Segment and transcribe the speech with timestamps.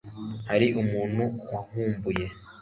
[0.49, 2.25] hari umuntu wankumbuye